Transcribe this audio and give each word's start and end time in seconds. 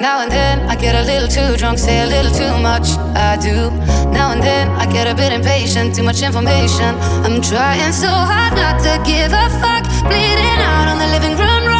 Now 0.00 0.20
and 0.22 0.30
then 0.30 0.60
I 0.68 0.76
get 0.76 0.94
a 0.94 1.02
little 1.02 1.28
too 1.28 1.56
drunk, 1.56 1.78
say 1.78 2.02
a 2.02 2.06
little 2.06 2.32
too 2.32 2.54
much. 2.62 2.88
I 3.16 3.36
do. 3.36 3.70
Now 4.10 4.32
and 4.32 4.42
then 4.42 4.68
I 4.68 4.90
get 4.90 5.06
a 5.06 5.14
bit 5.14 5.32
impatient, 5.32 5.94
too 5.94 6.02
much 6.02 6.22
information. 6.22 6.94
I'm 7.24 7.40
trying 7.40 7.92
so 7.92 8.08
hard 8.08 8.54
not 8.54 8.80
to 8.86 8.92
give 9.04 9.32
a 9.32 9.46
fuck, 9.60 9.84
bleeding 10.08 10.60
out 10.70 10.88
on 10.88 10.98
the 10.98 11.06
living 11.06 11.36
room. 11.38 11.79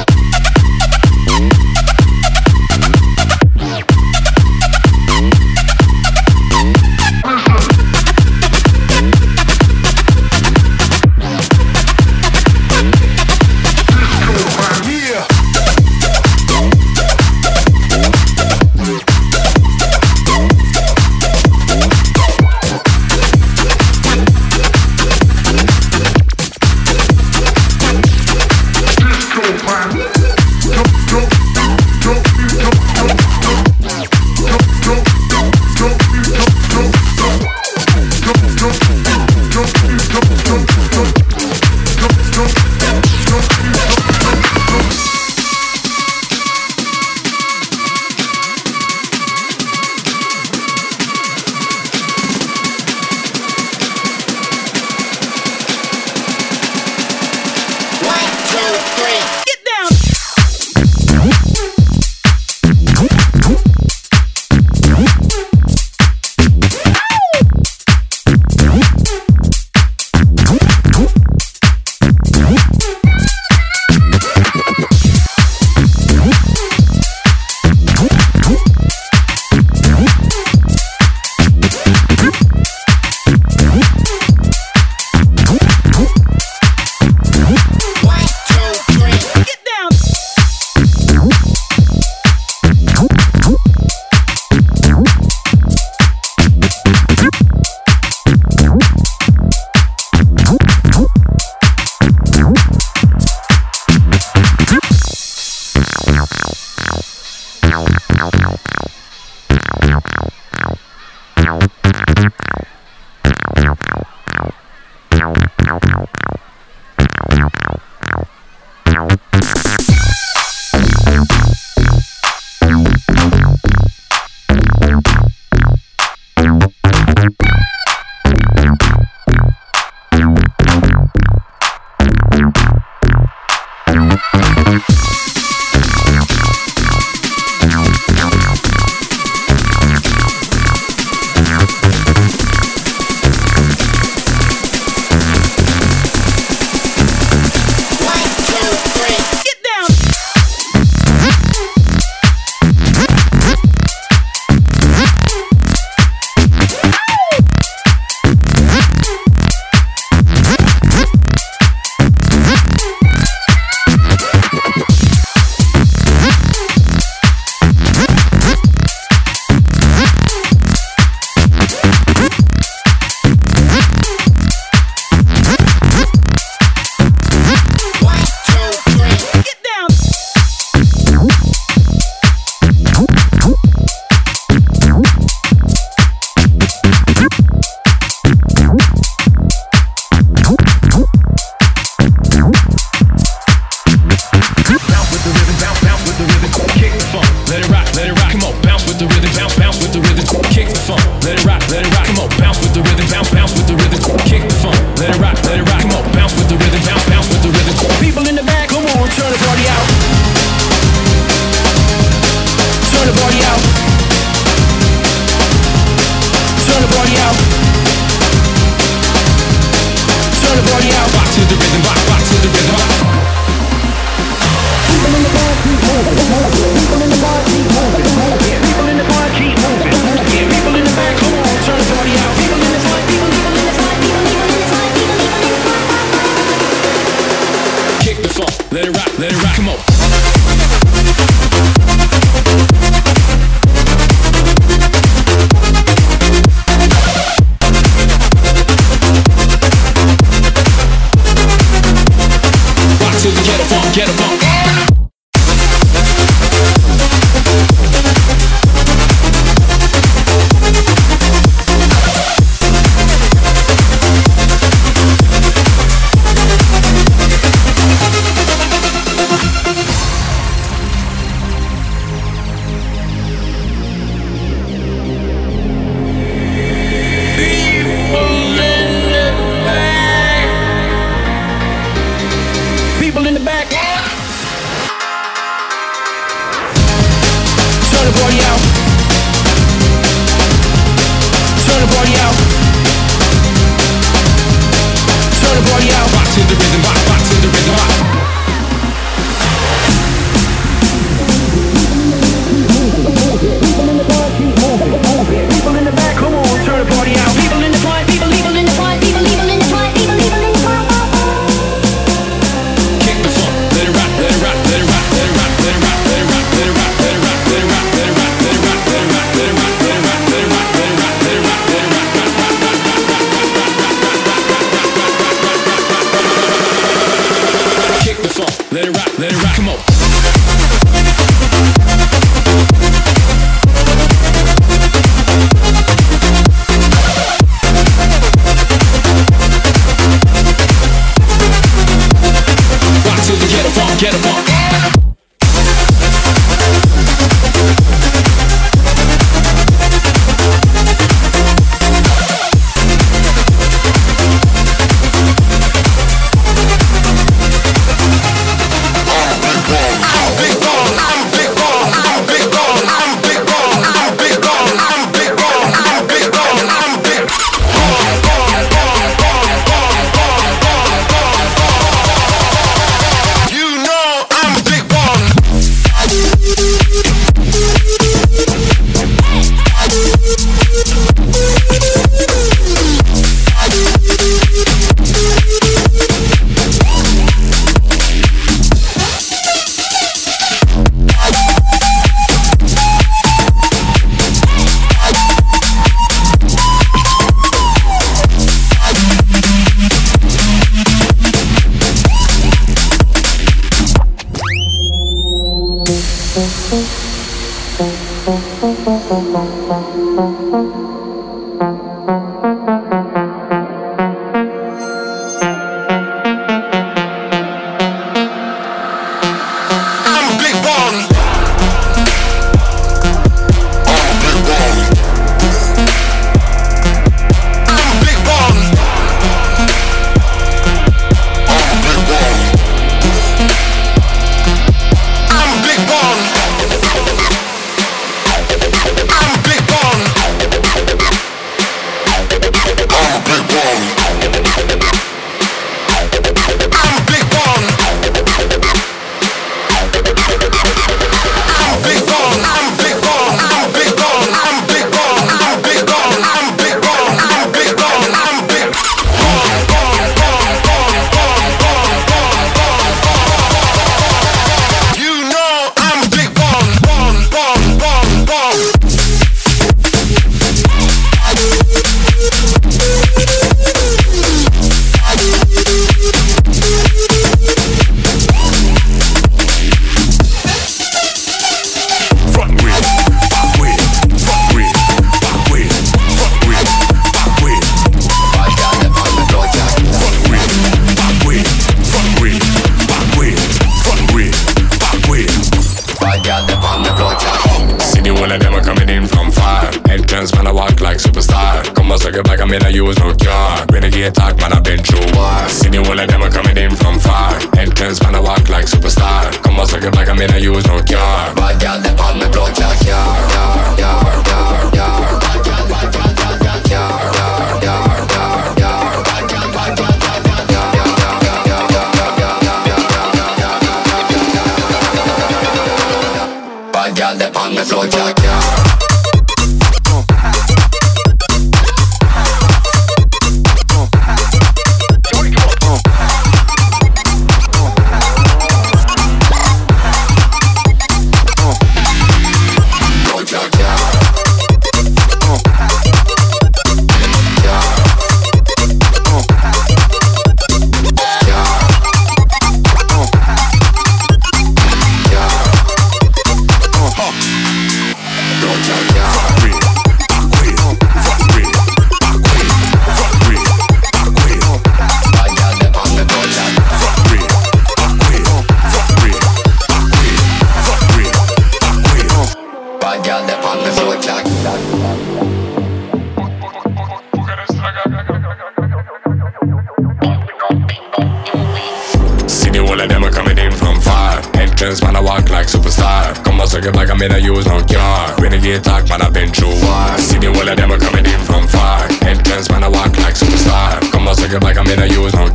it 586.65 586.75
like 586.75 586.89
I'm 586.89 587.01
in 587.01 587.11
a 587.11 587.17
used 587.17 587.47
no 587.47 587.63
car. 587.63 588.15
Renegade 588.19 588.63
talk, 588.63 588.87
man, 588.89 589.01
I've 589.01 589.13
been 589.13 589.31
through 589.31 589.55
war. 589.63 589.97
See 589.97 590.19
the 590.19 590.29
whole 590.33 590.47
of 590.47 590.57
them 590.57 590.69
coming 590.79 591.05
in 591.05 591.19
from 591.21 591.47
far. 591.47 591.87
Entrance, 592.05 592.49
man, 592.51 592.63
I 592.63 592.67
walk 592.67 592.91
like 592.99 593.15
superstar. 593.15 593.79
Come 593.91 594.07
on, 594.07 594.15
it 594.19 594.43
like 594.43 594.57
I'm 594.57 594.67
in 594.67 594.79
a 594.79 594.85
used 594.85 595.15
no 595.15 595.30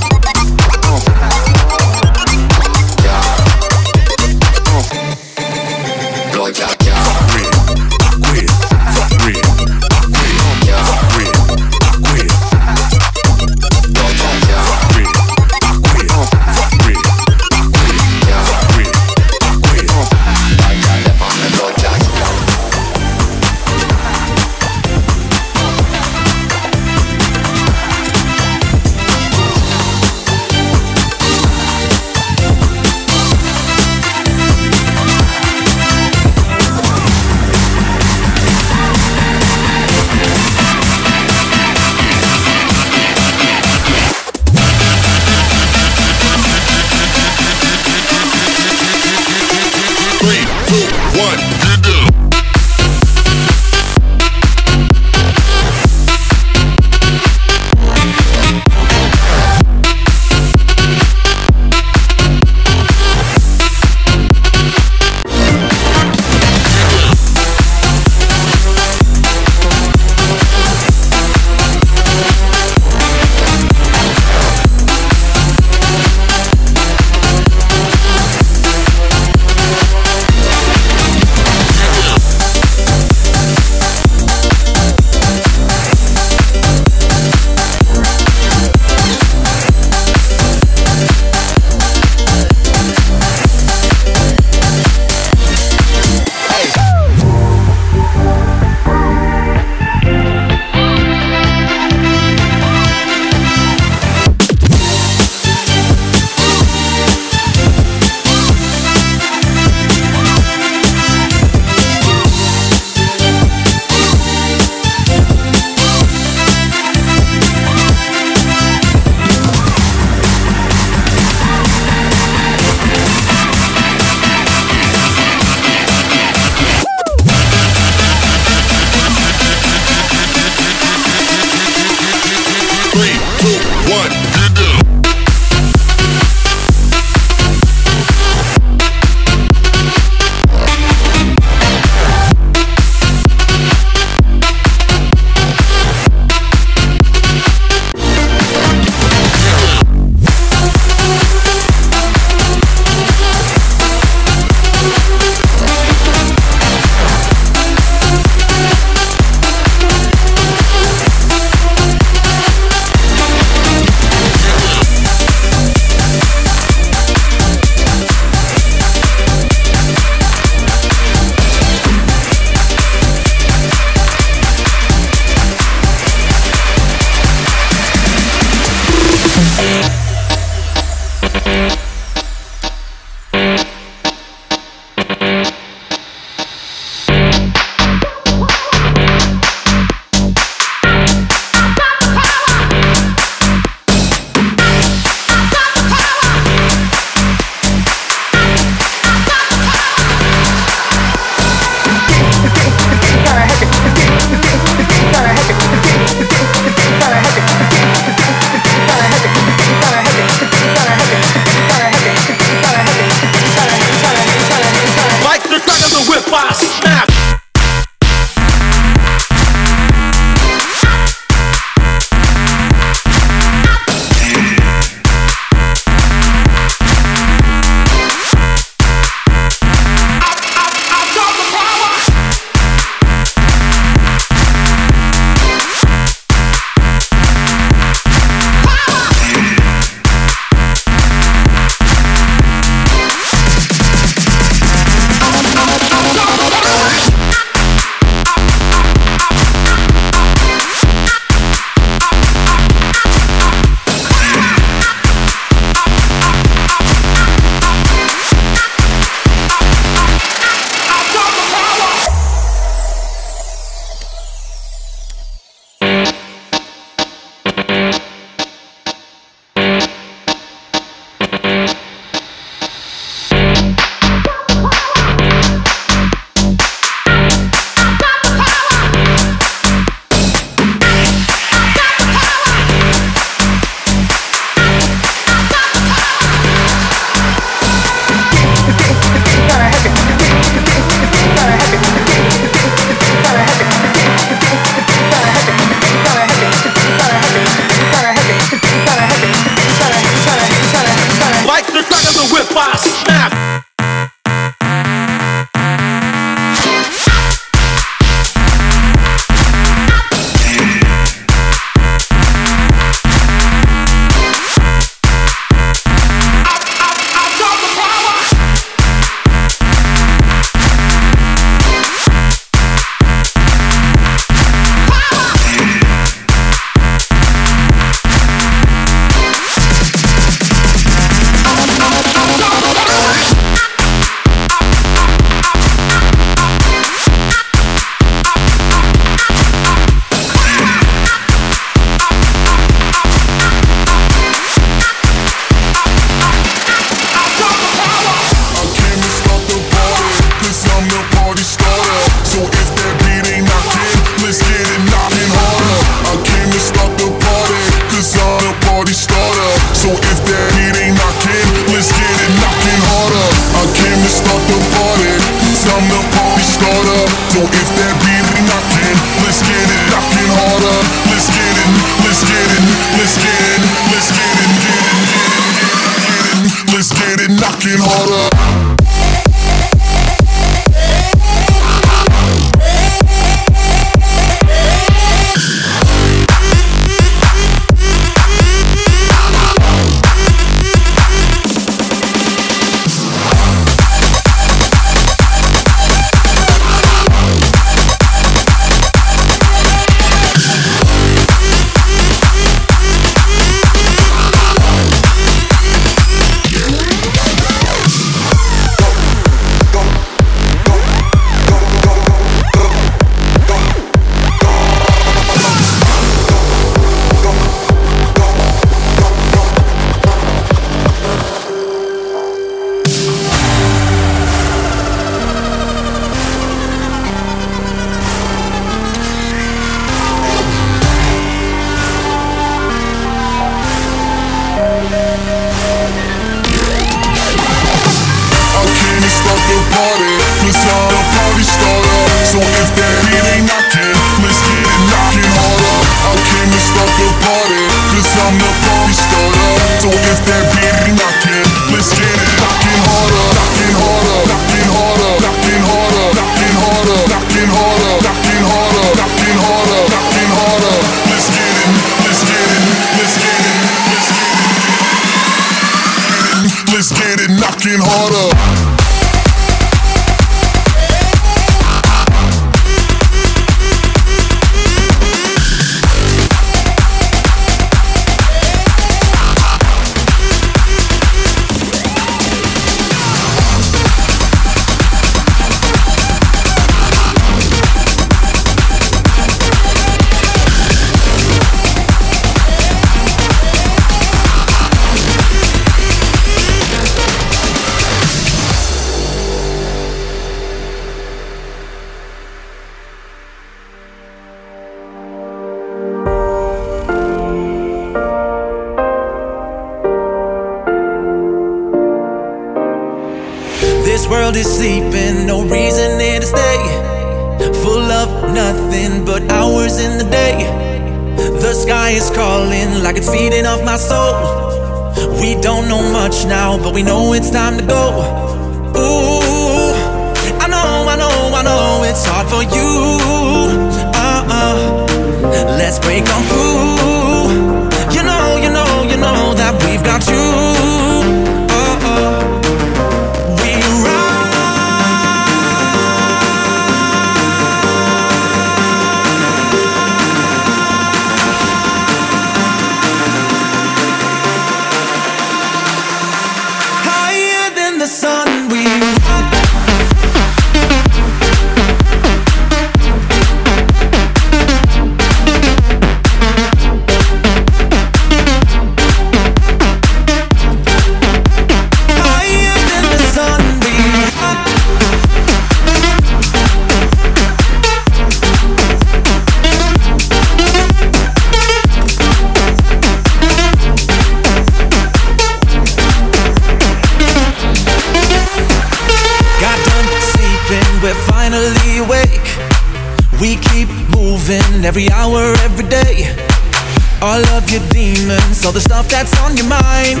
demons, 598.42 598.44
all 598.44 598.52
the 598.52 598.60
stuff 598.60 598.88
that's 598.88 599.12
on 599.22 599.36
your 599.36 599.46
mind, 599.46 600.00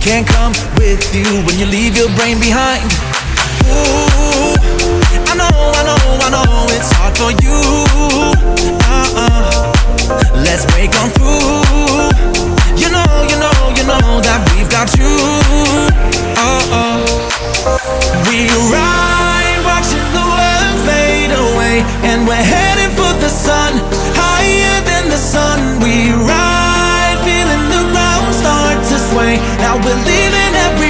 can't 0.00 0.26
come 0.26 0.52
with 0.76 1.14
you 1.14 1.24
when 1.46 1.58
you 1.58 1.66
leave 1.66 1.96
your 1.96 2.08
brain 2.16 2.38
behind. 2.38 2.84
Ooh, 3.68 4.54
I 5.28 5.34
know, 5.36 5.48
I 5.48 5.82
know, 5.84 6.18
I 6.20 6.30
know 6.30 6.66
it's 6.70 6.90
hard 6.92 7.16
for 7.16 7.32
you. 7.42 7.58
Uh-uh. 8.86 9.72
Let's 10.44 10.64
break 10.72 10.90
on 11.00 11.10
through. 11.10 12.10
You 12.76 12.90
know, 12.90 13.12
you 13.28 13.38
know, 13.38 13.58
you 13.76 13.84
know 13.86 14.20
that 14.20 14.40
we've 14.54 14.70
got 14.70 14.90
you. 14.98 15.10
Uh-uh. 16.36 16.98
We 18.28 18.48
ride, 18.72 19.60
watching 19.64 20.06
the 20.16 20.24
world 20.24 20.76
fade 20.86 21.32
away, 21.32 21.84
and 22.08 22.26
we're 22.26 22.42
heading 22.42 22.90
for 22.96 23.12
the 23.20 23.28
sun, 23.28 23.78
higher 24.16 24.80
than 24.84 25.08
the 25.10 25.18
sun. 25.18 25.78
We 25.80 26.12
ride, 26.12 26.59
Now 29.58 29.76
we're 29.76 30.02
leaving 30.04 30.54
everyone, 30.68 30.89